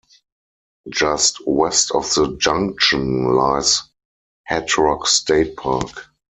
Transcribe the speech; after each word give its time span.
Just 0.89 1.45
west 1.45 1.91
of 1.91 2.11
the 2.15 2.35
junction 2.39 3.35
lies 3.35 3.83
Hat 4.45 4.75
Rock 4.79 5.05
State 5.07 5.55
Park. 5.57 6.07